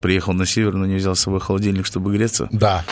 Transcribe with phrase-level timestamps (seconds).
[0.00, 2.48] Приехал на север, но не взял с собой холодильник, чтобы греться.
[2.52, 2.84] Да.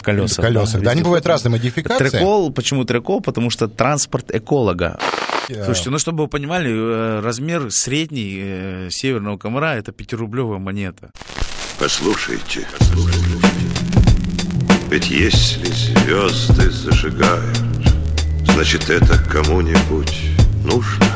[0.00, 0.40] Колеса.
[0.40, 0.78] Колеса.
[0.78, 2.08] Да, они бывают разные модификации.
[2.08, 3.20] Трекол, почему трекол?
[3.20, 4.98] Потому что транспорт эколога.
[5.64, 11.10] Слушайте, ну чтобы вы понимали, э, размер средний э, северного комара это пятирублевая монета.
[11.80, 13.38] Послушайте, послушайте.
[14.88, 17.58] Ведь если звезды зажигают,
[18.46, 20.16] значит это кому-нибудь
[20.64, 21.06] нужно.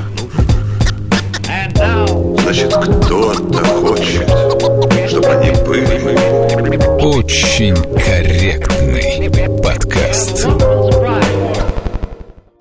[2.46, 4.28] Значит, кто-то хочет,
[5.08, 6.16] чтобы они были.
[7.04, 10.46] Очень корректный подкаст.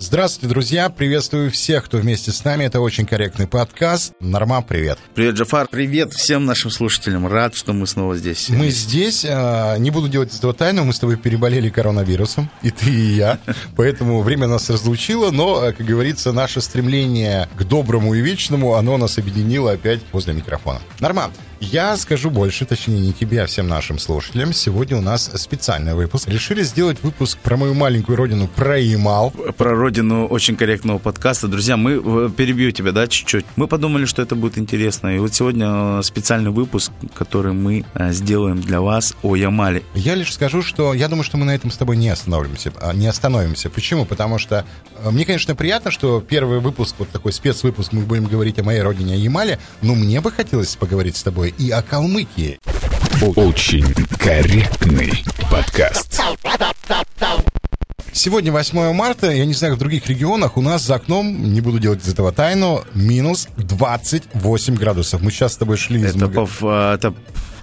[0.10, 0.90] Здравствуйте, друзья!
[0.92, 2.66] Приветствую всех, кто вместе с нами.
[2.66, 4.14] Это очень корректный подкаст.
[4.20, 5.00] Норма, привет.
[5.16, 5.68] Привет, Джафар.
[5.68, 7.26] Привет всем нашим слушателям.
[7.26, 8.50] Рад, что мы снова здесь.
[8.50, 9.26] Мы здесь.
[9.28, 10.84] а, Не буду делать из этого тайну.
[10.84, 12.52] Мы с тобой переболели коронавирусом.
[12.62, 13.40] И ты, и я.
[13.76, 15.32] Поэтому время нас разлучило.
[15.32, 20.36] Но, а, как говорится, наше стремление к доброму и вечному, оно нас объединило опять возле
[20.36, 20.82] микрофона.
[21.00, 21.32] Норма,
[21.72, 24.54] я скажу больше, точнее не тебе, а всем нашим слушателям.
[24.54, 26.28] Сегодня у нас специальный выпуск.
[26.28, 29.32] Решили сделать выпуск про мою маленькую родину, про Ямал.
[29.32, 31.48] Про родину очень корректного подкаста.
[31.48, 33.46] Друзья, мы э, перебью тебя, да, чуть-чуть.
[33.56, 35.16] Мы подумали, что это будет интересно.
[35.16, 39.84] И вот сегодня э, специальный выпуск, который мы э, сделаем для вас о Ямале.
[39.96, 42.72] Я лишь скажу, что я думаю, что мы на этом с тобой не остановимся.
[42.80, 43.70] а, Не остановимся.
[43.70, 44.06] Почему?
[44.06, 44.66] Потому что
[45.04, 49.14] мне, конечно, приятно, что первый выпуск, вот такой спецвыпуск, мы будем говорить о моей родине,
[49.16, 52.60] о Ямале, но мне бы хотелось поговорить с тобой и о Калмыкии.
[53.36, 53.86] Очень
[54.20, 56.20] корректный подкаст.
[58.12, 61.60] Сегодня 8 марта, я не знаю, как в других регионах, у нас за окном, не
[61.62, 65.22] буду делать из этого тайну, минус 28 градусов.
[65.22, 67.14] Мы сейчас с тобой шли из Это, мага- по, ф- а, это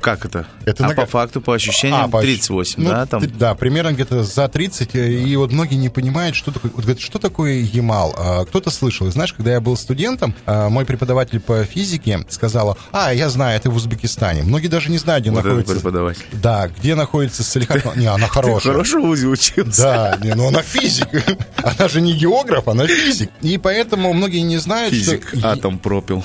[0.03, 0.47] как это?
[0.67, 3.07] Это а на- по факту, по ощущениям, А, по ощ- 38, ну, да?
[3.07, 3.23] Там?
[3.39, 4.95] Да, примерно где-то за 30.
[4.95, 8.15] э, И вот многие не понимают, что такое, вот говорят, что такое Ямал.
[8.19, 9.07] А, Кто-то слышал.
[9.07, 13.57] И знаешь, когда я был студентом, а, мой преподаватель по физике сказала, а, я знаю,
[13.57, 14.43] это в Узбекистане.
[14.43, 15.75] Многие даже не знают, где Вот находится...
[15.75, 16.25] преподаватель.
[16.33, 17.97] Да, где находится Салихард.
[17.97, 18.73] Не, она Ты хорошая.
[18.75, 19.83] хорошо в УЗИ учился?
[19.83, 21.09] Да, не, ну она физик.
[21.63, 23.31] Она же не географ, она физик.
[23.41, 25.49] И поэтому многие не знают, Физик, что...
[25.53, 26.25] атом пропил.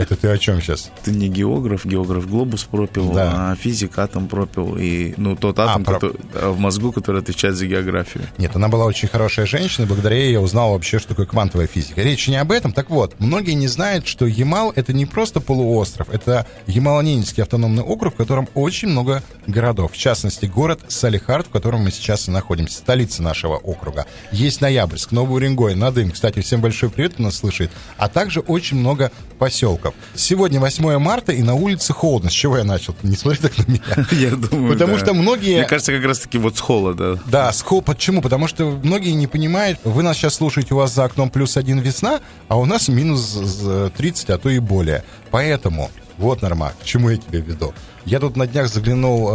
[0.00, 0.90] Это ты о чем сейчас?
[1.04, 3.50] Ты не географ, географ глобус пропил, Да.
[3.52, 4.76] а физик атом пропил.
[4.78, 8.24] И, ну, тот атом про- который- а, в мозгу, который отвечает за географию.
[8.38, 12.00] Нет, она была очень хорошая женщина, благодаря ей я узнал вообще, что такое квантовая физика.
[12.00, 12.72] Речь не об этом.
[12.72, 18.14] Так вот, многие не знают, что Ямал— это не просто полуостров, это Ямало-Ненецкий автономный округ,
[18.14, 19.92] в котором очень много городов.
[19.92, 24.06] В частности, город Салихард, в котором мы сейчас и находимся, столица нашего округа.
[24.32, 26.10] Есть Ноябрьск, Новый Уренгой, Надым.
[26.10, 27.70] Кстати, всем большой привет, кто нас слышит.
[27.98, 29.89] А также очень много поселков.
[30.14, 32.30] Сегодня 8 марта, и на улице холодно.
[32.30, 32.94] С чего я начал?
[33.02, 33.82] Не смотри так на меня.
[34.12, 34.98] Я думаю, Потому да.
[34.98, 35.58] что многие...
[35.58, 37.18] Мне кажется, как раз-таки вот с холода.
[37.26, 38.22] Да, скол, почему?
[38.22, 41.78] Потому что многие не понимают, вы нас сейчас слушаете, у вас за окном плюс один
[41.80, 45.04] весна, а у нас минус з- 30, а то и более.
[45.30, 47.72] Поэтому, вот, Норма, к чему я тебе веду.
[48.04, 49.32] Я тут на днях заглянул э,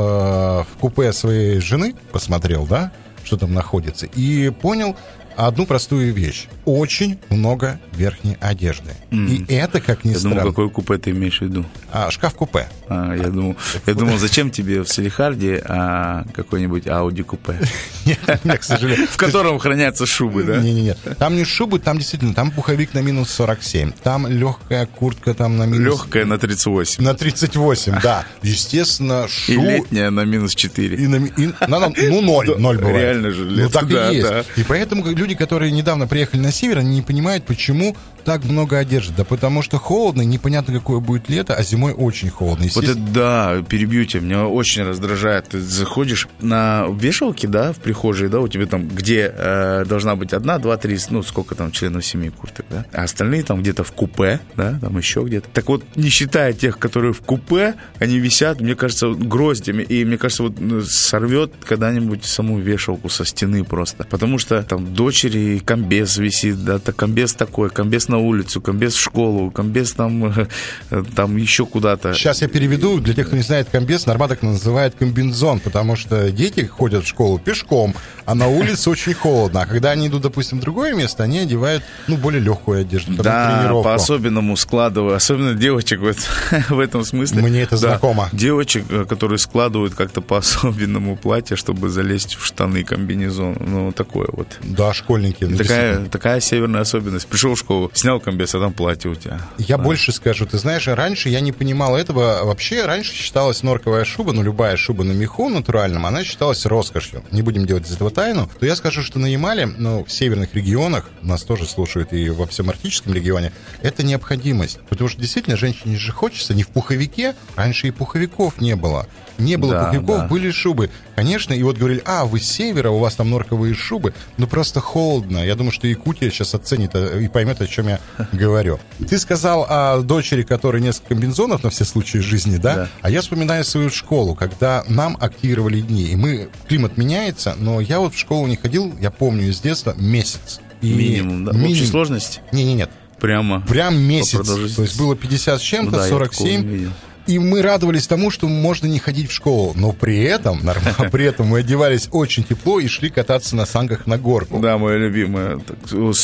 [0.64, 2.92] в купе своей жены, посмотрел, да,
[3.24, 4.96] что там находится, и понял
[5.36, 6.48] одну простую вещь.
[6.66, 8.92] Очень много верхней одежды.
[9.12, 11.66] И это, как ни Я странно, какой купе ты имеешь в виду?
[11.92, 12.68] а, шкаф-купе.
[12.90, 17.58] А, я, думал, я думал, зачем тебе в Салихарде а, какой-нибудь Ауди купе,
[18.06, 18.20] Нет,
[18.60, 19.08] к сожалению.
[19.10, 20.58] в котором хранятся шубы, да?
[20.58, 20.96] Не-не-не.
[21.18, 23.92] Там не шубы, там действительно, там пуховик на минус 47.
[24.04, 26.02] Там легкая куртка там на минус...
[26.02, 27.04] Легкая на 38.
[27.04, 28.26] На 38, да.
[28.42, 29.62] Естественно, И шу...
[29.62, 30.98] летняя на минус 4.
[30.98, 32.96] И на и на- ну, ноль, ноль бывает.
[32.98, 34.28] реально же, Ну, так и есть.
[34.58, 38.78] И поэтому как люди, которые недавно приехали на север, они не понимают, почему так много
[38.78, 39.14] одежды.
[39.16, 42.66] Да потому что холодно, непонятно, какое будет лето, а зимой очень холодно.
[42.76, 45.50] Вот это да, перебью тебя, меня очень раздражает.
[45.50, 50.34] Ты заходишь на вешалке, да, в прихожей, да, у тебя там, где э, должна быть
[50.34, 53.92] одна, два, три, ну, сколько там членов семьи курток, да, а остальные там где-то в
[53.92, 55.48] купе, да, там еще где-то.
[55.54, 60.18] Так вот, не считая тех, которые в купе, они висят, мне кажется, гроздями, и мне
[60.18, 64.04] кажется, вот ну, сорвет когда-нибудь саму вешалку со стены просто.
[64.10, 69.00] Потому что там дочери комбез висит, да, так комбез такой, комбез на улицу, комбез в
[69.02, 72.14] школу, комбез там, э, там еще куда-то.
[72.14, 76.32] Сейчас я переведу, для тех, кто не знает комбез, Норма так называет комбинзон, потому что
[76.32, 77.94] дети ходят в школу пешком,
[78.26, 79.62] а на улице очень холодно.
[79.62, 83.24] А когда они идут, допустим, в другое место, они одевают, ну, более легкую одежду, на
[83.24, 86.22] Да, по-особенному складываю, особенно девочек в, это-
[86.70, 87.42] в этом смысле.
[87.42, 88.30] Мне это Да, знакомо.
[88.32, 93.58] Девочек, э, которые складывают как-то по-особенному платье, чтобы залезть в штаны комбинезон.
[93.60, 94.48] Ну, такое вот.
[94.64, 95.44] Да, школьники.
[95.44, 97.28] ну, Такая, такая северная особенность.
[97.28, 99.42] Пришел в школу, снял комбез, а там платье у тебя.
[99.58, 102.42] Я больше скажу, ты знаешь, раньше я не понимал этого.
[102.44, 107.24] Вообще, раньше считалась норковая шуба, ну, любая шуба на меху натуральном, она считалась роскошью.
[107.32, 108.48] Не будем делать из этого тайну.
[108.60, 112.46] То я скажу, что на Ямале, ну, в северных регионах, нас тоже слушают и во
[112.46, 114.80] всем арктическом регионе, это необходимость.
[114.88, 119.08] Потому что действительно женщине же хочется не в пуховике, раньше и пуховиков не было.
[119.38, 120.28] Не было Да, пуховиков, да.
[120.28, 120.90] были шубы.
[121.16, 124.14] Конечно, и вот говорили, а, вы с севера, у вас там норковые шубы.
[124.38, 125.46] Ну, просто холодно.
[125.46, 128.00] Я думаю, что Якутия сейчас оценит э, и поймет, о чем я
[128.32, 128.80] говорю.
[129.10, 132.76] Ты сказал о дочери, которой несколько комбинзонов на все случаи жизни, да?
[132.76, 132.90] Да.
[133.02, 136.04] А я вспоминаю свою школу, когда нам активировали дни.
[136.04, 139.94] И мы, климат меняется, но я вот в школу не ходил, я помню из детства,
[139.98, 140.60] месяц.
[140.82, 141.52] И Минимум, да?
[141.52, 142.42] В общей минимум- сложности?
[142.52, 142.90] Не-не-нет.
[143.20, 143.62] Прямо.
[143.62, 144.46] Прям месяц.
[144.76, 146.90] То есть было 50 с Ну чем-то, да, такого не 47.
[147.28, 149.74] И мы радовались тому, что можно не ходить в школу.
[149.76, 154.06] Но при этом, нормально, при этом мы одевались очень тепло и шли кататься на санках
[154.08, 154.60] на горку.
[154.60, 155.60] Да, моя любимая.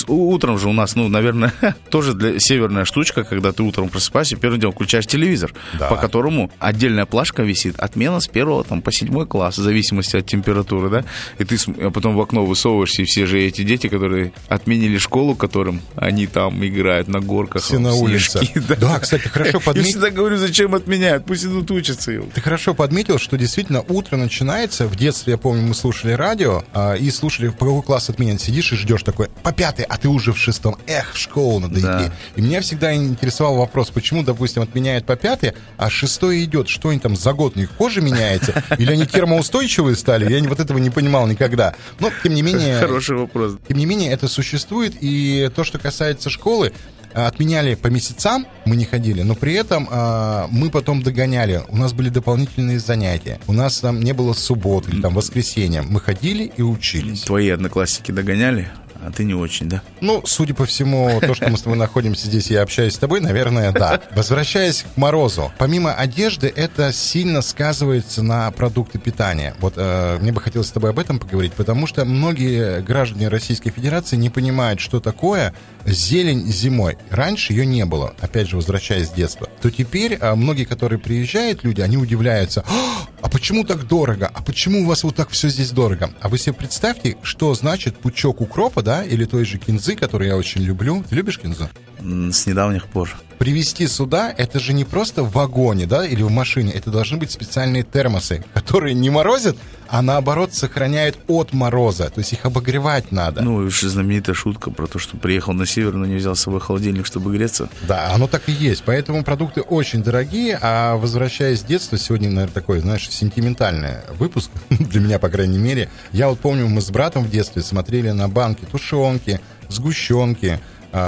[0.08, 1.54] Утром же у нас, ну, наверное,
[1.90, 5.88] тоже для северная штучка, когда ты утром просыпаешься, первым делом включаешь телевизор, Да.
[5.88, 10.26] по которому отдельная плашка висит, отмена с первого там, по седьмой класс, в зависимости от
[10.26, 11.04] температуры, да,
[11.40, 15.36] и ты а потом в окно высовываешься, и все же эти дети, которые отменили школу,
[15.36, 18.40] которым они там играют на горках, Все на улице.
[18.46, 19.90] снежки, Да, кстати, хорошо Я подметил.
[19.90, 22.12] всегда говорю, зачем отменяют, пусть идут учатся.
[22.34, 24.88] Ты хорошо подметил, что действительно утро начинается.
[24.88, 28.38] В детстве, я помню, мы слушали радио а, и слушали, по какой класс отменен.
[28.40, 30.76] Сидишь и ждешь такой, по пятый, а ты уже в шестом.
[30.88, 32.02] Эх, в школу надо Да.
[32.04, 32.12] идти.
[32.36, 36.68] И меня всегда интересовал вопрос, почему, допустим, отменяют по пятый, а шестой идет.
[36.68, 37.56] Что они там за год?
[37.56, 38.64] У них кожа меняется?
[38.78, 40.32] Или они термоустойчивые стали?
[40.32, 41.76] Я вот этого не понимал никогда.
[42.00, 42.80] Но, тем не менее...
[42.80, 43.58] Хороший вопрос.
[43.68, 46.74] Тем не менее, это существует, и то, что касается школы,
[47.14, 51.64] отменяли по месяцам, мы не ходили, но при этом а, мы потом догоняли.
[51.70, 53.40] У нас были дополнительные занятия.
[53.48, 55.82] У нас там не было суббот или там воскресенья.
[55.82, 57.22] Мы ходили и учились.
[57.22, 58.70] Твои одноклассники догоняли,
[59.04, 59.82] а ты не очень, да?
[60.00, 63.20] Ну, судя по всему, то, что мы с тобой находимся здесь, я общаюсь с тобой,
[63.20, 64.00] наверное, да.
[64.16, 69.56] Возвращаясь к морозу, помимо одежды, это сильно сказывается на продукты питания.
[69.60, 73.72] Вот э, мне бы хотелось с тобой об этом поговорить, потому что многие граждане Российской
[73.72, 75.54] Федерации не понимают, что такое
[75.86, 76.98] зелень зимой.
[77.10, 79.48] Раньше ее не было, опять же, возвращаясь с детства.
[79.62, 84.30] То теперь э, многие, которые приезжают, люди, они удивляются, «А, а почему так дорого?
[84.34, 86.12] А почему у вас вот так все здесь дорого?
[86.22, 90.38] А вы себе представьте, что значит пучок укропа, да, или той же кинзы, которую я
[90.38, 91.04] очень люблю.
[91.10, 91.70] Ты любишь кинзу?
[92.00, 93.16] С недавних пор.
[93.42, 97.32] Привезти сюда, это же не просто в вагоне, да, или в машине, это должны быть
[97.32, 99.58] специальные термосы, которые не морозят,
[99.88, 103.42] а наоборот сохраняют от мороза, то есть их обогревать надо.
[103.42, 106.60] Ну, же знаменитая шутка про то, что приехал на север, но не взял с собой
[106.60, 107.68] холодильник, чтобы греться.
[107.88, 108.84] Да, оно так и есть.
[108.86, 110.60] Поэтому продукты очень дорогие.
[110.62, 115.90] А возвращаясь с детства, сегодня, наверное, такой, знаешь, сентиментальный выпуск, для меня, по крайней мере.
[116.12, 120.60] Я вот помню, мы с братом в детстве смотрели на банки тушенки, сгущенки,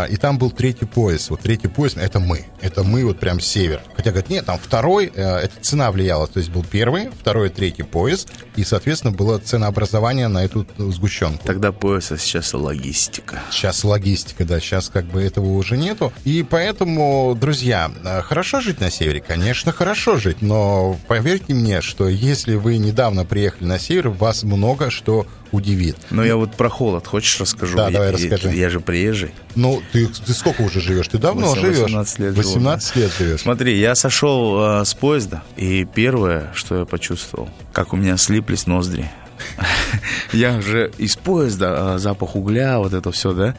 [0.10, 1.30] и там был третий пояс.
[1.30, 2.46] Вот третий пояс— это мы.
[2.62, 3.82] Это мы, вот прям север.
[3.96, 6.28] Хотя, говорят, нет, там второй, э, это цена влияла.
[6.28, 8.28] То есть был первый, второй, третий пояс.
[8.56, 11.46] И, соответственно, было ценообразование на эту э, сгущенку.
[11.46, 13.42] Тогда пояс, а сейчас логистика.
[13.52, 16.14] Сейчас логистика, да, сейчас как бы этого уже нету.
[16.24, 19.22] И поэтому, друзья, э, хорошо жить на севере?
[19.22, 24.90] Конечно, хорошо жить, но поверьте мне, что если вы недавно приехали на север, вас много
[24.90, 25.96] что удивит.
[26.10, 27.78] Но я вот про холод, хочешь расскажу?
[27.78, 28.50] Да, Я- давай я, расскажи.
[28.58, 29.32] Я же приезжий.
[29.56, 31.08] Ну, ты, ты сколько уже живешь?
[31.08, 31.78] Ты давно 18 живешь?
[32.20, 33.42] лет живу, 18 лет живешь.
[33.42, 38.68] Смотри, я сошел э, с поезда, и первое, что я почувствовал, как у меня слиплись
[38.68, 39.10] ноздри.
[40.34, 43.56] Я же из поезда, а, запах угля, вот это все, да?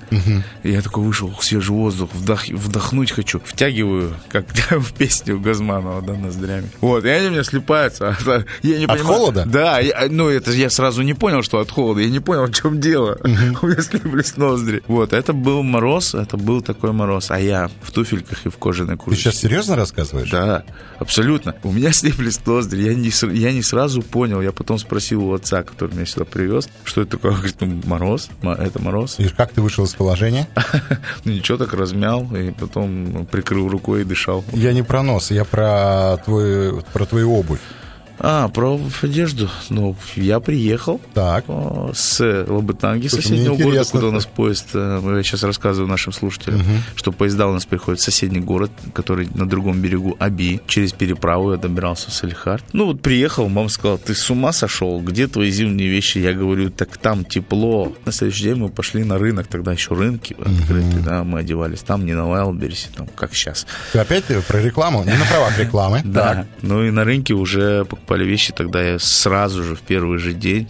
[0.62, 3.40] Я такой вышел, свежий воздух, вдох- вдохнуть хочу.
[3.44, 6.68] Втягиваю, как в песню Газманова, да, ноздрями.
[6.80, 8.16] Вот, и они у меня слипаются.
[8.26, 9.44] А, Я не От понимаю- холода?
[9.46, 12.00] Да, я- ну это я сразу не понял, что от холода.
[12.00, 13.18] Я не понял, в чем дело.
[13.22, 14.82] У меня слиплись ноздри.
[14.88, 17.30] Вот, это был мороз, это был такой мороз.
[17.30, 19.22] А я в туфельках и в кожаной Ты куртке.
[19.22, 20.30] сейчас серьезно рассказываешь?
[20.30, 20.64] Да,
[20.98, 21.54] абсолютно.
[21.62, 22.82] У меня слиплись ноздри.
[22.82, 24.40] Я не, я не сразу понял.
[24.40, 27.32] Я потом спросил у отца, который меня сюда привез, что это такое.
[27.36, 29.16] Говорит, ну, мороз, мо- это мороз.
[29.18, 30.48] И как ты вышел из положения?
[31.24, 34.44] Ну, ничего, так размял, и потом прикрыл рукой и дышал.
[34.52, 37.60] Я не про нос, я про, твой, про твою обувь.
[38.18, 39.50] А, про одежду.
[39.70, 41.44] Ну, я приехал Так.
[41.48, 46.62] о, с Лабытанги, соседнего города, куда у нас поезд, э, я сейчас рассказываю нашим слушателям,
[46.94, 50.60] что поезда у нас приходят в соседний город, который на другом берегу Аби.
[50.66, 52.64] Через переправу я добирался в Салихард.
[52.72, 55.00] Ну вот приехал, мама сказала, ты с ума сошел?
[55.00, 56.18] Где твои зимние вещи?
[56.18, 57.92] Я говорю, так там тепло.
[58.04, 62.06] На следующий день мы пошли на рынок, тогда еще рынки открыты, да, мы одевались там,
[62.06, 63.66] не на Вайлдберрисе, там, как сейчас.
[63.92, 65.02] Ты опять про рекламу?
[65.04, 66.02] Не на правах рекламы.
[66.14, 66.46] Да.
[66.62, 68.52] Ну и на рынке уже покупали вещи.
[68.52, 70.68] Тогда я сразу же в первый же день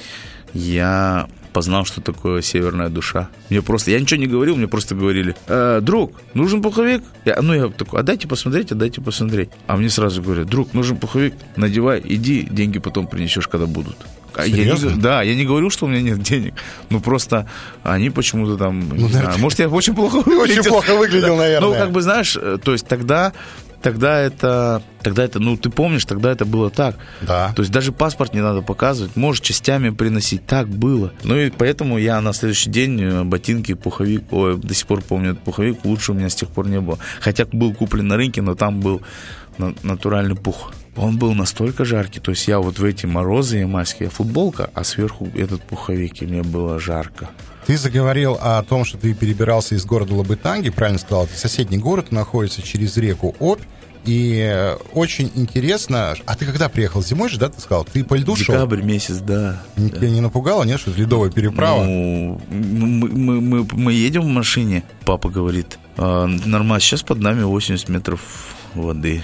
[0.52, 3.28] я познал, что такое северная душа.
[3.48, 7.02] Мне просто, я ничего не говорил, мне просто говорили, «Э, друг, нужен пуховик?
[7.24, 9.50] Я, ну, я такой, а дайте посмотреть, а дайте посмотреть.
[9.68, 13.96] А мне сразу говорят, друг, нужен пуховик, надевай, иди, деньги потом принесешь, когда будут.
[14.36, 16.54] А я не да, я не говорю, что у меня нет денег.
[16.90, 17.48] Ну, просто
[17.84, 18.80] они почему-то там...
[18.80, 20.72] не наверное, знаю, может, я очень плохо Очень выглядел.
[20.72, 21.68] плохо выглядел, наверное.
[21.68, 23.32] Ну, как бы, знаешь, э, то есть тогда,
[23.84, 26.96] тогда это, тогда это, ну, ты помнишь, тогда это было так.
[27.20, 27.52] Да.
[27.54, 30.46] То есть даже паспорт не надо показывать, можешь частями приносить.
[30.46, 31.12] Так было.
[31.22, 35.32] Ну и поэтому я на следующий день э, ботинки, пуховик, ой, до сих пор помню
[35.32, 36.98] этот пуховик, лучше у меня с тех пор не было.
[37.20, 39.02] Хотя был куплен на рынке, но там был
[39.58, 40.72] на- натуральный пух.
[40.96, 45.28] Он был настолько жаркий, то есть я вот в эти морозы ямальские, футболка, а сверху
[45.34, 47.28] этот пуховик, и мне было жарко.
[47.66, 52.12] Ты заговорил о том, что ты перебирался из города Лабытанги, правильно сказал, это соседний город,
[52.12, 53.62] находится через реку Обь,
[54.04, 57.02] и э, очень интересно, а ты когда приехал?
[57.02, 57.84] Зимой же, да, ты сказал?
[57.84, 58.54] Ты по льду шел?
[58.54, 59.62] Декабрь месяц, да.
[59.76, 61.84] Тебя не напугало, нет, что это ледовая переправа?
[61.84, 67.42] Ну, мы, мы, мы, мы едем в машине, папа говорит, «А, нормально, сейчас под нами
[67.42, 68.20] 80 метров
[68.74, 69.22] воды.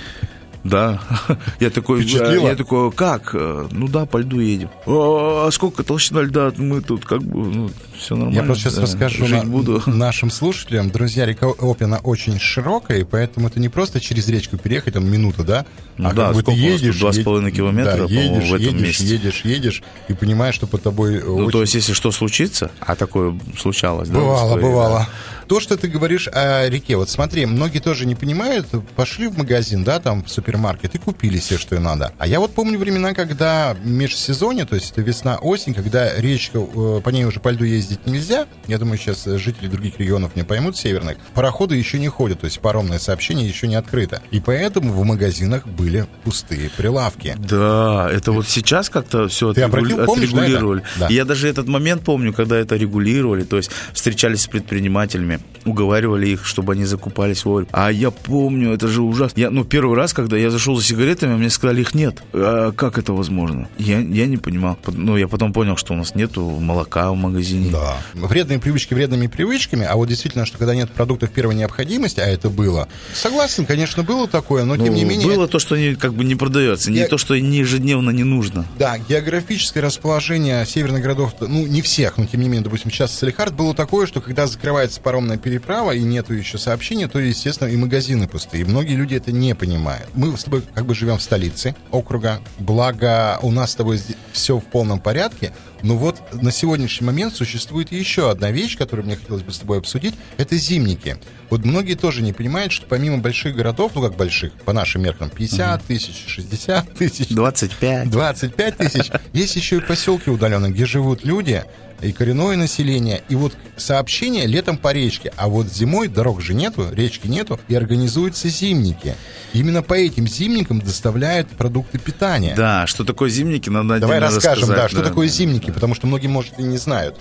[0.63, 1.01] Да,
[1.61, 2.49] я такой, Впечатлило?
[2.49, 3.31] я такой, как?
[3.35, 4.69] Э, Ну да, по льду едем.
[4.87, 6.53] А а сколько толщина льда?
[6.59, 8.37] Мы тут как бы, ну, все нормально.
[8.39, 9.83] Я просто сейчас да, расскажу жить на- буду.
[9.87, 10.91] нашим слушателям.
[10.91, 15.45] Друзья, река Опина очень широкая, и поэтому это не просто через речку переехать, там минута,
[15.45, 15.67] да?
[15.97, 16.99] Ну а да, как бы ты едешь...
[16.99, 19.05] Два с половиной километра, да, едешь, в этом едешь, месте.
[19.05, 22.97] едешь, едешь, и понимаешь, что под тобой Ну, очень то есть, если что случится, а
[22.97, 24.19] такое случалось, да?
[24.19, 24.99] в Бывало, истории, бывало.
[24.99, 25.09] да.
[25.51, 29.83] То, что ты говоришь о реке, вот смотри, многие тоже не понимают, пошли в магазин,
[29.83, 32.13] да, там, в супермаркет и купили себе, что и надо.
[32.19, 37.09] А я вот помню времена, когда межсезонье, то есть это весна-осень, когда речка, э, по
[37.09, 40.77] ней уже по льду ездить нельзя, я думаю, сейчас э, жители других регионов не поймут,
[40.77, 44.23] северных, пароходы еще не ходят, то есть паромное сообщение еще не открыто.
[44.31, 47.35] И поэтому в магазинах были пустые прилавки.
[47.37, 50.45] Да, это вот сейчас как-то все Ты обратил- помнишь, да, это?
[50.45, 50.85] отрегулировали.
[51.01, 51.09] Да.
[51.09, 56.27] И я даже этот момент помню, когда это регулировали, то есть встречались с предпринимателями, уговаривали
[56.29, 57.69] их, чтобы они закупались вовремя.
[57.73, 59.39] А я помню, это же ужасно.
[59.39, 62.23] Я, ну, первый раз, когда я зашел за сигаретами, мне сказали, их нет.
[62.33, 63.69] А как это возможно?
[63.77, 64.79] Я, я не понимал.
[64.87, 67.71] Ну, я потом понял, что у нас нету молока в магазине.
[67.71, 67.99] Да.
[68.15, 72.49] Вредные привычки вредными привычками, а вот действительно, что когда нет продуктов первой необходимости, а это
[72.49, 72.89] было.
[73.13, 75.27] Согласен, конечно, было такое, но тем Ну, не менее...
[75.29, 78.25] было то, что не, как бы не продается, не Я- то, что не ежедневно не
[78.25, 78.65] нужно.
[78.79, 83.53] Да, географическое расположение северных городов, ну, не всех, но тем не менее, допустим, сейчас Салихард
[83.55, 88.29] было такое, что когда закрывается паромная переправа и нету еще сообщения, то, естественно, и магазины
[88.29, 88.63] пустые.
[88.63, 90.09] И многие люди это не понимают.
[90.15, 94.01] Мы с тобой как бы живем в столице округа, благо у нас с тобой
[94.33, 99.17] все в полном порядке, но вот на сегодняшний момент существует еще одна вещь, которую мне
[99.17, 101.17] хотелось бы с тобой обсудить, это зимники.
[101.49, 105.31] Вот многие тоже не понимают, что помимо больших городов, ну как больших, по нашим меркам,
[105.31, 108.11] 50 тысяч, 60 тысяч, 25.
[108.11, 109.11] 25 тысяч.
[109.33, 111.65] Есть еще и поселки удаленные, где живут люди,
[112.03, 113.23] и коренное население.
[113.29, 117.75] И вот сообщение летом по речке, а вот зимой дорог же нету, речки нету, и
[117.75, 119.15] организуются зимники.
[119.53, 122.55] Именно по этим зимникам доставляют продукты питания.
[122.57, 126.07] Да, что такое зимники, надо Давай отдельно расскажем, да, рассказать, что такое зимники, потому что
[126.07, 127.19] многие, может, и не знают.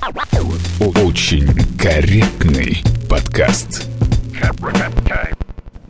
[0.79, 3.85] Очень корректный подкаст.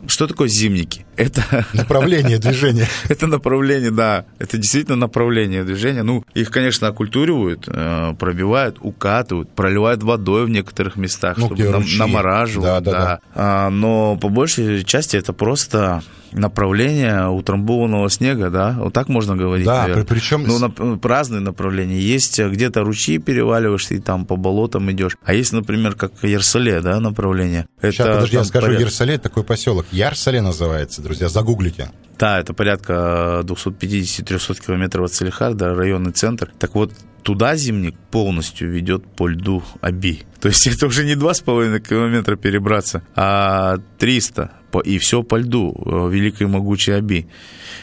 [0.06, 1.06] Что такое зимники?
[1.20, 2.86] Это, Направление движения.
[3.08, 6.02] это направление, да, это действительно направление движения.
[6.02, 11.84] Ну, их, конечно, оккультуривают, э, пробивают, укатывают, проливают водой в некоторых местах, Ну, чтобы нам-
[11.98, 12.84] намораживают.
[12.84, 13.20] Да, да, да.
[13.34, 19.66] А, но по большей части это просто направление утрамбованного снега, да, вот так можно говорить.
[19.66, 20.04] Да, наверное.
[20.04, 21.98] при- причем Ну, нап- разные направления.
[21.98, 25.16] Есть э, где-то ручьи переваливаешься и там по болотам идешь.
[25.24, 27.66] А есть, например, как Ярсале, да, направление.
[27.82, 29.86] Сейчас, Это подожди, я скажу, поряд- Ерсале, это такой поселок.
[29.92, 31.90] Ярсале называется, друзья, загуглите.
[32.20, 36.52] Да, это порядка 250-300 километров от Салихарда, районный центр.
[36.56, 40.22] Так вот, туда зимник полностью ведет по льду Аби.
[40.40, 44.52] То есть это уже не 2,5 километра перебраться, а 300.
[44.70, 47.26] По- И все по льду, э, великой могучей Аби.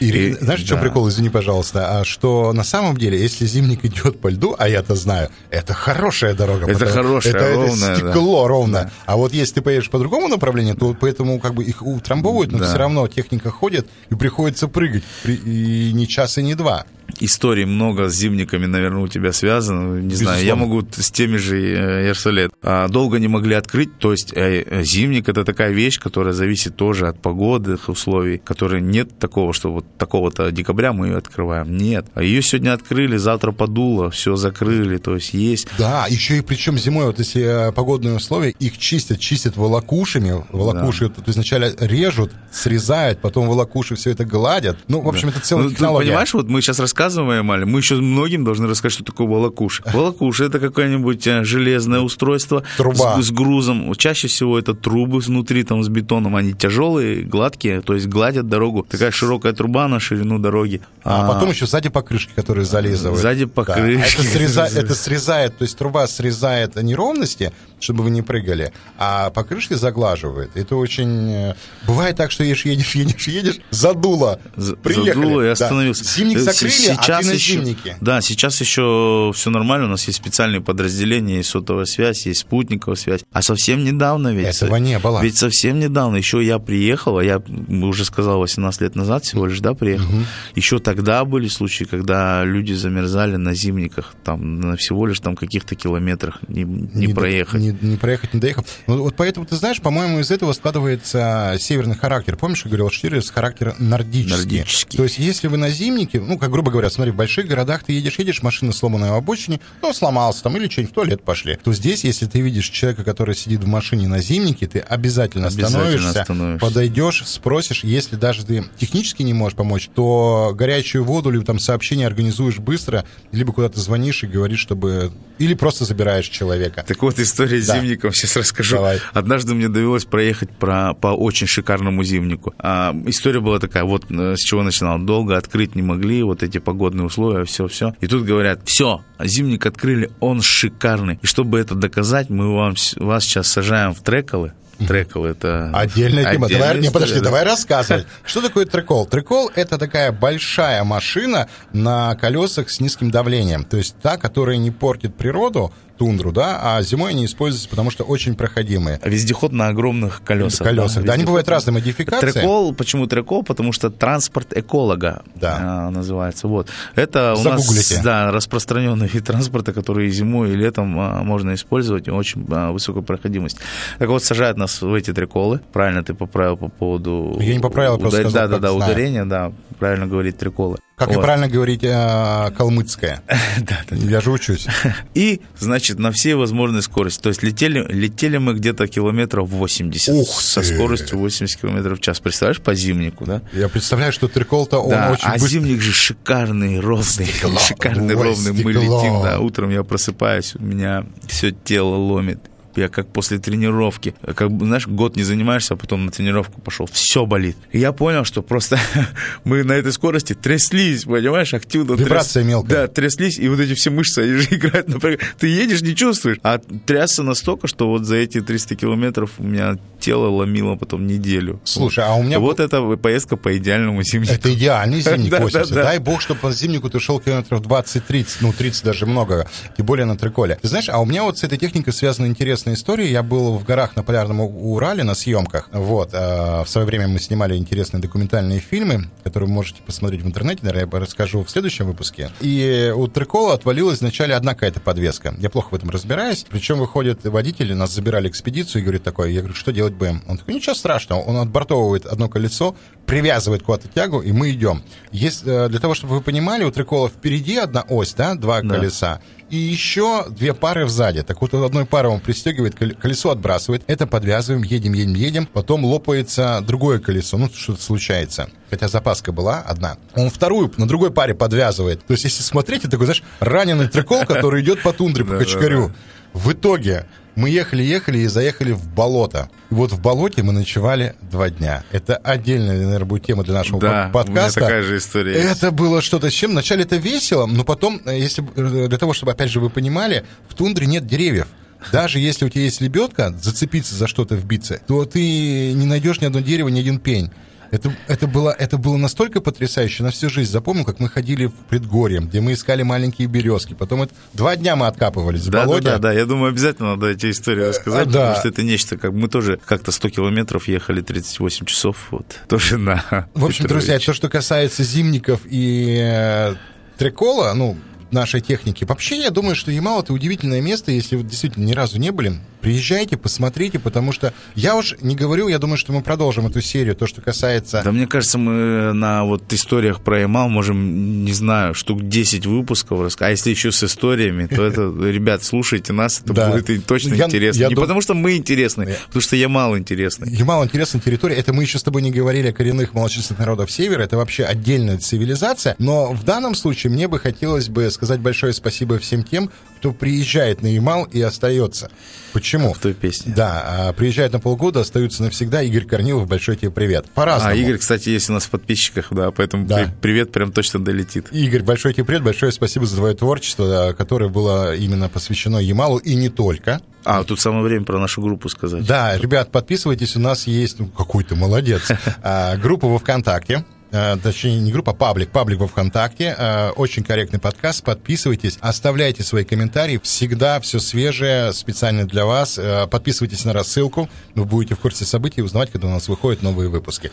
[0.00, 0.78] И, И- знаешь, да.
[0.78, 4.94] прикол, извини, пожалуйста, а что на самом деле, если зимник идет по льду, а я-то
[4.94, 6.66] знаю, это хорошая дорога.
[6.66, 7.94] Это хорошая, это, это ровная, да.
[7.96, 8.90] стекло ровно.
[9.04, 12.58] А вот если ты поедешь по другому направлению, то поэтому как бы их утрамбовывают, но
[12.58, 12.64] Да.
[12.68, 15.02] все равно техника ходит, и приходится прыгать.
[15.26, 16.86] И не час, и не два.
[17.20, 19.98] Историй много с зимниками, наверное, у тебя связано.
[20.00, 20.74] Не знаю, я Безусловно.
[20.76, 22.50] могу с теми же э, Ерсалет.
[22.62, 23.98] А, Долго не могли открыть.
[23.98, 28.80] То есть э, э, зимник это такая вещь, которая зависит тоже от погодных условий, которые
[28.82, 31.76] нет такого, что вот такого-то декабря мы ее открываем.
[31.76, 32.06] Нет.
[32.14, 34.98] А ее сегодня открыли, завтра подуло, все закрыли.
[34.98, 39.56] То есть есть Да, еще и причем зимой, вот если погодные условия, их чистят, чистят
[39.56, 40.44] волокушами.
[40.50, 44.76] Волокуши то есть вначале режут, срезают, потом волокуши все это гладят.
[44.88, 46.08] Ну, в общем, это целая Ну, ты технология.
[46.08, 49.26] понимаешь, вот мы сейчас рассказываем, рассказываем о Ямале, мы еще многим должны рассказать, что такое
[49.26, 49.82] волокуша.
[49.92, 53.20] Волокуша– это какое-нибудь э, железное устройство Труба.
[53.22, 53.94] С, с грузом.
[53.94, 56.36] Чаще всего это трубы внутри там с бетоном.
[56.36, 58.86] Они тяжелые, гладкие, то есть гладят дорогу.
[58.88, 60.82] Такая широкая труба на ширину дороги.
[61.02, 63.18] А, потом еще сзади покрышки, которые зализывают.
[63.20, 63.50] Сзади Да.
[63.54, 64.18] покрышки.
[64.18, 69.30] А это, среза- это срезает, то есть труба срезает неровности, чтобы вы не прыгали, а
[69.30, 70.50] покрышки заглаживает.
[70.56, 71.30] Это очень...
[71.30, 71.54] э,
[71.86, 74.40] Бывает так, что едешь, едешь, едешь, едешь, задуло.
[74.56, 75.12] За- Приехали.
[75.14, 75.52] задуло и Да.
[75.52, 76.04] остановился.
[76.04, 77.76] Зимник Э, закрыли, с- а еще.
[78.00, 79.86] Да, сейчас еще все нормально.
[79.86, 83.20] У нас есть специальные подразделения, есть сотовая связь, есть спутниковая связь.
[83.32, 84.56] А совсем недавно ведь...
[84.62, 85.20] Этого не было.
[85.22, 89.60] Ведь совсем недавно еще я приехал, а я уже сказал 18 лет назад всего лишь,
[89.60, 90.08] да, приехал.
[90.54, 95.74] Еще тогда были случаи, когда люди замерзали на зимниках, там на всего лишь там каких-то
[95.74, 97.60] километрах не, не, до- проехать.
[97.60, 98.64] Не, не проехать, не доехал.
[98.86, 102.36] Ну, вот поэтому, ты знаешь, по-моему, из этого складывается северный характер.
[102.36, 104.58] Помнишь, я говорил, Штирлиц характер нордический.
[104.58, 104.96] Нордический.
[104.96, 107.92] То есть, если вы на зимнике, ну, как грубо говоря, смотри, в больших городах ты
[107.92, 111.56] едешь, едешь, машина сломанная в обочине, ну, сломался там, или что-нибудь в туалет пошли.
[111.62, 115.66] То здесь, если ты видишь человека, который сидит в машине на зимнике, ты обязательно, Обязательно
[115.80, 116.66] остановишься, остановишься.
[116.66, 122.06] подойдешь, спросишь, если даже ты технически не можешь помочь, то горячую воду, либо там сообщение
[122.06, 125.12] организуешь быстро, либо куда-то звонишь и говоришь, чтобы...
[125.38, 126.84] Или просто забираешь человека.
[126.86, 127.78] Так вот, история с Да.
[127.80, 128.76] зимником сейчас расскажу.
[128.76, 128.98] Давай.
[129.12, 132.54] Однажды мне довелось проехать про, по очень шикарному зимнику.
[132.58, 134.98] А, история была такая, вот э, с чего начинал.
[134.98, 137.94] Долго открыть не могли, вот эти погодные условия, все-все.
[138.00, 141.18] И тут говорят, все, зимник открыли, он шикарный.
[141.22, 144.52] И чтобы это доказать, мы вам, вас сейчас сажаем в треколы.
[144.78, 145.72] Треколы это...
[145.74, 146.46] Отдельная тема.
[146.46, 147.24] отдельная Давай, не, подожди, да.
[147.24, 148.06] давай рассказывать.
[148.24, 149.06] Что такое трекол?
[149.06, 153.64] Трекол— это такая большая машина на колесах с низким давлением.
[153.64, 158.04] То есть та, которая не портит природу, тундру, да, а зимой они используются, потому что
[158.04, 159.00] очень проходимые.
[159.04, 160.66] Вездеход на огромных колесах.
[160.66, 160.94] Колесах.
[161.04, 161.26] Да, они вездеход.
[161.26, 162.30] бывают разные модификации.
[162.32, 163.42] Трекол, почему трекол?
[163.42, 165.58] Потому что транспорт эколога Да.
[165.60, 166.48] а, называется.
[166.48, 166.68] Вот.
[166.94, 167.96] Это у Загуглите.
[167.96, 172.70] нас да, распространенный вид транспорта, который и зимой, и летом а, можно использовать, очень а,
[172.72, 173.58] высокая проходимость.
[173.98, 175.60] Так вот, сажают нас в эти треколы.
[175.72, 177.36] Правильно ты поправил по поводу...
[177.40, 180.78] Я не поправил, я просто удар- сказал, Да, да, да, ударение, да, правильно говорить треколы.
[180.98, 181.22] Как и Вот.
[181.22, 183.22] правильно говорить, э, калмыцкая.
[183.60, 184.66] Да, да, Я же учусь.
[185.14, 187.20] И, значит, на всей возможной скорости.
[187.22, 190.74] То есть летели, летели мы где-то километров 80 Ух со ты!
[190.74, 192.18] скоростью 80 километров в час.
[192.20, 193.42] Представляешь, по зимнику, да?
[193.52, 195.48] Я представляю, что трекол-то он да, очень а быстро...
[195.48, 198.52] зимник же шикарный, ровный, Стекло, шикарный, ой, ровный.
[198.52, 199.00] Мы стекло.
[199.02, 202.40] летим, да, утром я просыпаюсь, у меня все тело ломит.
[202.78, 206.88] Я как после тренировки, как бы, знаешь, год не занимаешься, а потом на тренировку пошел,
[206.92, 207.56] все болит.
[207.72, 208.78] И я понял, что просто
[209.44, 211.92] мы на этой скорости тряслись, понимаешь, активно.
[211.94, 212.76] тряс- Вибрация мелкая.
[212.82, 215.20] Да, тряслись, и вот эти все мышцы, они же играют напряг.
[215.38, 219.76] Ты едешь, не чувствуешь, а трясся настолько, что вот за эти 300 километров у меня
[220.08, 221.60] тело ломило потом неделю.
[221.64, 222.38] Слушай, а у меня...
[222.38, 224.32] Вот это поездка по идеальному зимнику.
[224.32, 225.74] Это идеальный зимник да, 80.
[225.74, 225.82] да.
[225.82, 230.06] Дай бог, чтобы по зимнику ты шел километров 20-30, ну, 30 даже много, тем более
[230.06, 230.58] на триколе.
[230.62, 233.10] Ты знаешь, а у меня вот с этой техникой связана интересная история.
[233.12, 235.68] Я был в горах на Полярном Урале на съемках.
[235.72, 236.14] Вот.
[236.14, 240.60] э, В свое время мы снимали интересные документальные фильмы, которые вы можете посмотреть в интернете,
[240.62, 242.30] наверное, я расскажу в следующем выпуске.
[242.40, 245.34] И у трикола отвалилась вначале одна какая-то подвеска.
[245.38, 246.46] Я плохо в этом разбираюсь.
[246.48, 250.22] Причем выходят водители, нас забирали экспедицию и говорит такой, я говорю, что делать будем?
[250.28, 251.20] Он такой, ничего страшного.
[251.20, 252.74] Он отбортовывает одно колесо,
[253.06, 254.82] привязывает куда-то тягу, и мы идем.
[255.12, 258.74] Есть, э, для того, чтобы вы понимали, у трикола впереди одна ось, да, два Да.
[258.76, 261.22] колеса, и еще две пары сзади.
[261.22, 265.84] Так вот, одной пары он пристегивает, кол- колесо отбрасывает, это подвязываем, едем, едем, едем, потом
[265.86, 268.50] лопается другое колесо, ну, что-то случается.
[268.68, 269.96] Хотя запаска была одна.
[270.14, 272.04] Он вторую на другой паре подвязывает.
[272.06, 275.92] То есть, если смотреть, это такой, знаешь, раненый трикол, который идет по тундре, по качкарю.
[276.34, 277.06] В итоге
[277.38, 279.48] мы ехали-ехали и заехали в болото.
[279.70, 281.84] И вот в болоте мы ночевали два дня.
[281.92, 284.60] Это отдельная, наверное, будет тема для нашего Да, под- подкаста.
[284.60, 285.56] меня такая же история есть.
[285.58, 286.50] Это было что-то с чем.
[286.50, 290.24] Вначале это весело, но потом, э, если э, для того, чтобы, опять же, вы понимали,
[290.48, 291.46] в тундре нет деревьев.
[291.92, 296.26] Даже если у тебя есть лебедка, зацепиться за что-то, вбиться, то ты не найдешь ни
[296.26, 297.30] одно дерево, ни один пень.
[297.70, 301.52] Это, это, было, это было настолько потрясающе, на всю жизнь запомнил, как мы ходили в
[301.52, 303.74] предгорье, где мы искали маленькие березки.
[303.74, 307.08] Потом это, два дня мы откапывались в Да, да, да, да, я думаю, обязательно надо
[307.08, 308.20] эти истории рассказать, а, да.
[308.20, 312.78] потому что это нечто, как мы тоже как-то 100 километров ехали 38 часов, вот, тоже
[312.78, 313.86] на В общем, Петрович.
[313.86, 316.54] друзья, то, что касается зимников и э,
[316.96, 317.76] трикола, ну,
[318.10, 321.98] нашей техники, вообще, я думаю, что Ямал— это удивительное место, если вы действительно ни разу
[321.98, 326.46] не были, Приезжайте, посмотрите, потому что я уж не говорю, я думаю, что мы продолжим
[326.46, 327.82] эту серию, то, что касается...
[327.84, 333.00] Да мне кажется, мы на вот историях про Ямал можем, не знаю, штук 10 выпусков
[333.00, 333.28] рассказать.
[333.28, 336.50] А если еще с историями, то это, ребят, слушайте нас, это Да.
[336.50, 337.60] будет точно Я- интересно.
[337.60, 340.30] я Не дум- потому что мы интересны, потому что Ямал интересный.
[340.32, 341.36] Ямал интересная территория.
[341.36, 344.02] Это мы еще с тобой не говорили о коренных малочисленных народов Севера.
[344.02, 345.76] Это вообще отдельная цивилизация.
[345.78, 350.60] Но в данном случае мне бы хотелось бы сказать большое спасибо всем тем, кто приезжает
[350.62, 351.90] на Ямал и остается.
[352.32, 352.47] Почему?
[352.56, 353.32] В той песне.
[353.36, 355.62] Да, а, приезжает на полгода, остаются навсегда.
[355.62, 357.06] Игорь Корнилов, большой тебе привет.
[357.14, 357.52] По-разному.
[357.52, 359.84] А Игорь, кстати, есть у нас в подписчиках, да, поэтому Да.
[359.84, 361.26] при- привет прям точно долетит.
[361.32, 366.14] Игорь, большой тебе привет, большое спасибо за твое творчество, которое было именно посвящено Ямалу и
[366.14, 366.80] не только.
[367.04, 368.84] А, тут самое время про нашу группу сказать.
[368.86, 371.82] Да, ребят, подписывайтесь, у нас есть, ну, какой ты молодец,
[372.22, 373.64] а, группа во ВКонтакте.
[373.92, 375.30] А, Точнее, не группа, а паблик.
[375.30, 376.34] Паблик во ВКонтакте.
[376.38, 377.84] а, Очень корректный подкаст.
[377.84, 380.00] Подписывайтесь, оставляйте свои комментарии.
[380.02, 382.58] Всегда все свежее, специально для вас.
[382.60, 384.08] А, Подписывайтесь на рассылку.
[384.34, 387.10] Вы будете в курсе событий и узнавать, когда у нас выходят новые выпуски.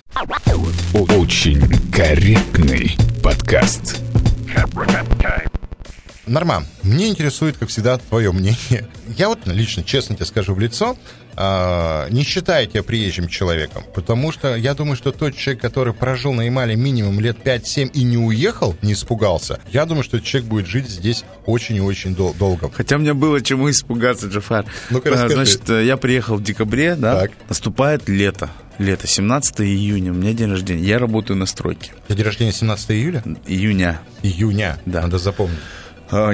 [0.93, 1.61] Очень
[1.91, 3.99] корректный подкаст.
[6.27, 8.87] Норман, мне интересует, как всегда, твое мнение.
[9.17, 10.97] Я вот лично, честно тебе скажу в лицо,
[11.37, 16.33] а, не считаю тебя приезжим человеком, потому что я думаю, что тот человек, который прожил
[16.33, 20.65] на Ямале минимум лет 5-7 и не уехал, не испугался, я думаю, что человек будет
[20.65, 22.71] жить здесь очень и очень дол- долго.
[22.73, 24.65] Хотя мне было чему испугаться, Джафар.
[24.89, 25.29] Ну-ка, А.
[25.29, 27.31] Значит, э, я приехал в декабре, да, Так.
[27.49, 28.49] наступает лето.
[28.79, 30.83] Лето, 17 июня, у меня день рождения.
[30.83, 31.91] Я работаю на стройке.
[32.09, 33.23] День рождения 17 июля?
[33.45, 34.01] Июня.
[34.23, 35.01] Июня, Да.
[35.03, 35.59] надо запомнить.
[36.15, 36.31] А,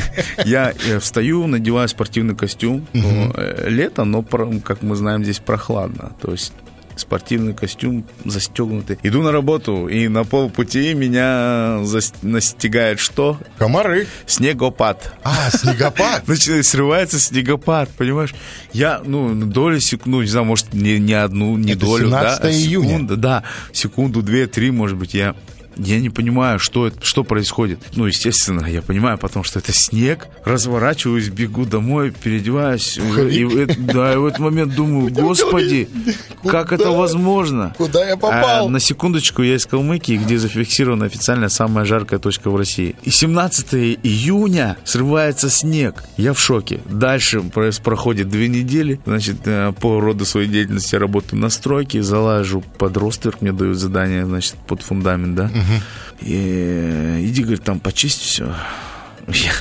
[0.44, 2.86] Я, э, встаю, надеваю спортивный костюм.
[2.92, 6.12] Э, Лето, но, как мы знаем, здесь прохладно.
[6.20, 6.52] То есть
[6.96, 8.98] спортивный костюм застегнутый.
[9.02, 13.38] Иду на работу, и на полпути меня зас- настигает что?
[13.58, 14.06] Комары.
[14.26, 15.12] Снегопад.
[15.24, 16.22] А, снегопад.
[16.28, 18.32] Начинает срывается снегопад, понимаешь?
[18.72, 22.36] Я, ну, доли секунду, ну, не знаю, может, не, не одну, не Это долю, да,
[22.36, 22.88] 17 июня.
[22.88, 23.42] секунда, да,
[23.72, 25.34] секунду, две, три, может быть, я
[25.76, 27.78] я не понимаю, что, это, что происходит.
[27.96, 30.26] Ну, естественно, я понимаю, потому что это снег.
[30.44, 32.96] Разворачиваюсь, бегу домой, переодеваюсь.
[32.98, 35.88] И, это- да, и в этот момент думаю, господи,
[36.46, 37.74] как это возможно?
[37.76, 38.66] Куда я попал?
[38.66, 42.94] А, на секундочку, я из Калмыкии, где зафиксирована официально самая жаркая точка в России.
[43.02, 46.04] И 17 июня срывается снег.
[46.16, 46.80] Я в шоке.
[46.88, 49.00] Дальше про- проходит две недели.
[49.06, 53.78] Значит, э, по роду своей деятельности я работаю на стройке, залажу под ростверк, мне дают
[53.78, 55.50] задание, значит, под фундамент, да.
[56.20, 58.54] И э, иди, говорит, там почисть все.
[59.28, 59.52] Я,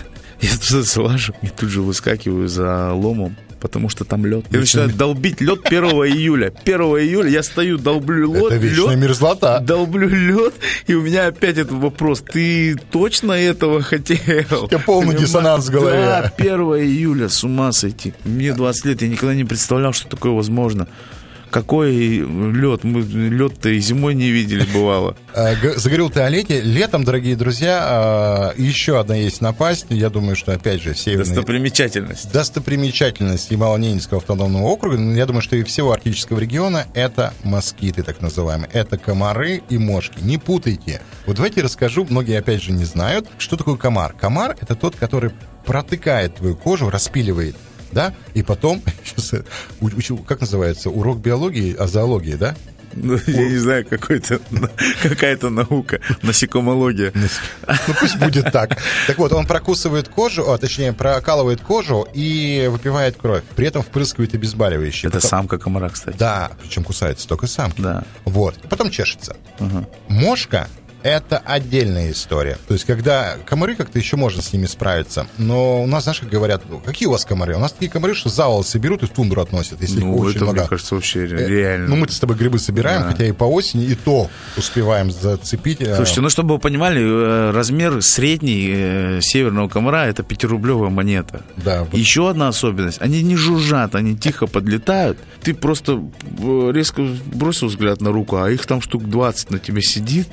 [0.42, 3.36] я туда залажу и тут же выскакиваю за ломом.
[3.60, 4.46] Потому что там лед.
[4.52, 6.52] Я начинаю долбить лед 1 июля.
[6.66, 8.44] 1 июля я стою, долблю лед.
[8.48, 9.60] Это вечная лед, мерзлота.
[9.62, 10.54] долблю лед,
[10.86, 12.22] и у меня опять этот вопрос.
[12.30, 14.18] Ты точно этого хотел?
[14.66, 15.30] У тебя полный Понимаешь?
[15.30, 15.96] диссонанс в голове.
[15.98, 18.14] Да, 1 июля, с ума сойти.
[18.26, 20.90] Мне 20 лет, я никогда не представлял, что такое возможно.
[21.54, 22.84] Какой лед?
[22.84, 25.16] Мы лед-то и зимой не видели, бывало.
[25.36, 26.62] Г- Заговорил ты о лете.
[26.62, 29.86] Летом, дорогие друзья, а, еще одна есть напасть.
[29.90, 31.26] Я думаю, что, опять же, северный...
[31.26, 32.32] Достопримечательность.
[32.32, 38.20] Достопримечательность Ямало-Ненецкого автономного округа, ну, я думаю, что и всего арктического региона, это москиты, так
[38.20, 38.72] называемые.
[38.74, 40.22] Это комары и мошки.
[40.22, 41.02] Не путайте.
[41.28, 44.16] Вот давайте расскажу, многие, опять же, не знают, что такое комар.
[44.20, 45.30] Комар— это тот, который
[45.68, 47.56] протыкает твою кожу, распиливает,
[47.94, 48.82] да, и потом,
[50.28, 52.56] как называется, урок биологии, а зоологии, да?
[52.96, 54.40] Ну, я не знаю, какой-то,
[55.02, 57.12] какая-то наука, насекомология.
[57.16, 58.78] Ну пусть будет так.
[59.08, 63.44] Так вот, он прокусывает кожу, а точнее прокалывает кожу и выпивает кровь.
[63.56, 65.10] При этом впрыскивает обезболивающие.
[65.10, 66.18] Это Потом- самка комара, кстати.
[66.18, 67.82] Да, причем кусается только самки.
[67.82, 68.04] Да.
[68.26, 68.56] Вот.
[68.70, 69.36] Потом чешется.
[70.08, 70.68] Мошка
[71.04, 72.58] это отдельная история.
[72.68, 75.28] То есть, когда комары, как-то еще можно с ними справиться.
[75.38, 77.56] Но у нас, знаешь, как говорят, ну, какие у вас комары?
[77.56, 80.36] У нас такие комары, что за волосы берут и в тундру относят, если Ну, очень
[80.38, 80.60] это, много.
[80.62, 81.88] мне кажется, вообще Э, реально.
[81.90, 83.12] Ну, мы-то с тобой грибы собираем, Да.
[83.12, 85.82] хотя и по осени, и то успеваем зацепить.
[85.82, 91.42] э, Слушайте, ну чтобы вы понимали, э, размер средний северного комара это пятирублевая монета.
[91.58, 91.86] Да.
[91.92, 93.02] Еще одна особенность.
[93.02, 95.18] Они не жужжат, они тихо подлетают.
[95.42, 96.02] Ты просто
[96.72, 100.28] резко бросил взгляд на руку, а их там штук 20 на тебе сидит.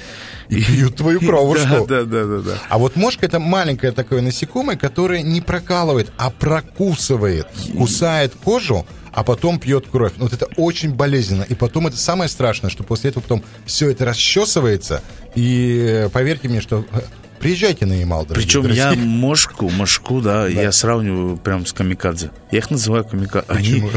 [0.57, 1.87] И пьют твою кровушку.
[1.87, 2.59] Да, да, да, да, да.
[2.69, 9.23] А вот мошка это маленькое такое насекомое, которое не прокалывает, а прокусывает, кусает кожу, а
[9.23, 10.15] потом пьет кровь.
[10.17, 11.45] Ну, Вот это очень болезненно.
[11.45, 15.03] И потом это самое страшное, что после этого потом все это расчесывается.
[15.37, 17.01] И э, поверьте мне, что э,
[17.39, 18.91] приезжайте на Ямал, дорогие Причем друзья.
[18.91, 22.33] я мошку, мошку, да, я сравниваю прям с камикадзе.
[22.51, 23.47] Я их называю камикадзе.
[23.49, 23.91] Они, Почему?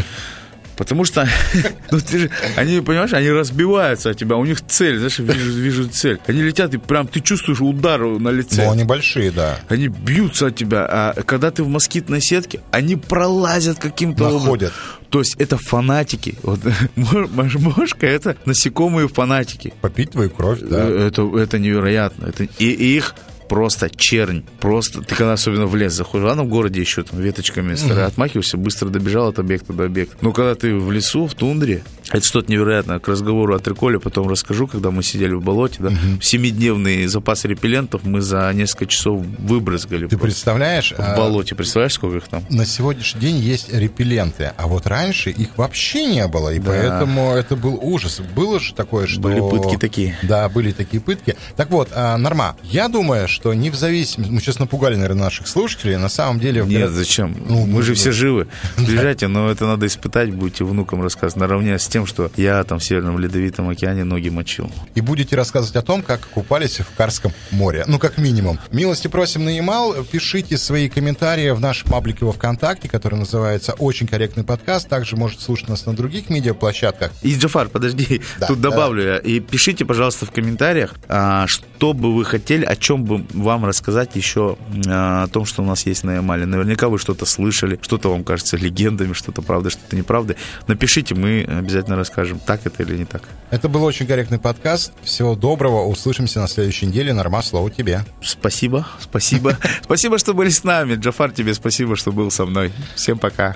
[0.77, 1.27] Потому что,
[1.91, 5.87] ну ты же, они, понимаешь, они разбиваются от тебя, у них цель, знаешь, вижу, вижу
[5.89, 6.19] цель.
[6.27, 8.65] Они летят, и прям ты чувствуешь удар на лице.
[8.65, 9.59] Ну, они большие, да.
[9.69, 14.41] Они бьются от тебя, а когда ты в москитной сетке, они пролазят каким-то образом.
[14.43, 14.73] Находят.
[15.09, 16.39] То есть это фанатики.
[16.41, 16.59] Вот,
[16.95, 19.73] мошка это насекомые фанатики.
[19.81, 20.87] Попить твою кровь, да.
[20.87, 22.27] Э, Это, это невероятно.
[22.27, 23.13] Это, и, и их
[23.47, 24.43] просто чернь.
[24.59, 27.73] Просто ты когда особенно в лес заходишь, ладно, в городе еще там веточками
[28.05, 30.15] отмахиваешься, быстро добежал от объекта до объекта.
[30.21, 32.99] Но когда ты в лесу, в тундре, это что-то невероятное.
[32.99, 38.03] К разговору о триколе потом расскажу, когда мы сидели в болоте, да, семидневный запас репеллентов
[38.03, 40.07] мы за несколько часов выбрызгали.
[40.07, 42.43] Ты представляешь, в а, болоте, представляешь, сколько их там?
[42.49, 47.55] на сегодняшний день есть репелленты, а вот раньше их вообще не было, и поэтому это
[47.55, 48.21] был ужас.
[48.35, 49.19] Было же такое, что...
[49.19, 50.17] Были пытки такие.
[50.23, 51.35] Да, были такие пытки.
[51.55, 54.31] Так вот, а, Норма, я думаю, что не в зависимости...
[54.31, 55.97] Мы сейчас напугали, наверное, наших слушателей.
[55.97, 56.63] На самом деле...
[56.63, 57.35] в Нет, зачем?
[57.47, 58.47] Ну, Мы же все живы.
[58.75, 61.37] Приезжайте, но это надо испытать, будете внукам рассказывать.
[61.37, 64.71] Наравне с тем, что я там в Северном Ледовитом океане ноги мочил.
[64.95, 67.83] И будете рассказывать о том, как купались в Карском море.
[67.87, 68.59] Ну, как минимум.
[68.71, 69.95] Милости просим на Ямал.
[70.03, 74.87] Пишите свои комментарии в нашем паблике во ВКонтакте, который называется «Очень корректный подкаст».
[74.89, 77.11] Также можете слушать нас на других медиаплощадках.
[77.21, 78.69] И, Джафар, подожди, Да, тут да.
[78.69, 79.17] добавлю я.
[79.17, 84.15] И пишите, пожалуйста, в комментариях, а, что бы вы хотели, о чем бы вам рассказать
[84.15, 86.45] еще а, о том, что у нас есть на Ямале.
[86.45, 90.37] Наверняка вы что-то слышали, что-то вам кажется легендами, что-то правдой, что-то неправдой.
[90.67, 93.23] Напишите, мы обязательно расскажем, так это или не так.
[93.51, 94.93] Это был «Очень корректный подкаст».
[95.03, 95.85] Всего доброго.
[95.85, 97.13] Услышимся на следующей неделе.
[97.13, 98.03] Норма, слово тебе.
[98.21, 99.57] Спасибо, спасибо.
[99.83, 100.95] Спасибо, что были с нами.
[100.95, 102.71] Джафар, тебе спасибо, что был со мной.
[102.95, 103.55] Всем пока.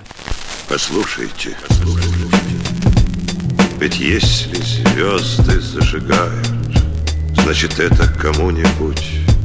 [0.69, 1.55] Послушайте,
[3.79, 6.47] ведь если звезды зажигают,
[7.35, 9.03] значит это кому-нибудь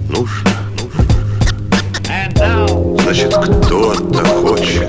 [0.08, 0.71] нужно.
[2.04, 4.88] Значит кто-то хочет,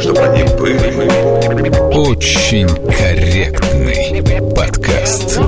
[0.00, 1.08] чтобы они были.
[1.94, 4.22] Очень корректный
[4.54, 5.38] подкаст.